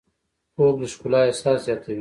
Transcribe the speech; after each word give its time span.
خوب 0.55 0.75
د 0.81 0.83
ښکلا 0.93 1.19
احساس 1.25 1.59
زیاتوي 1.67 1.89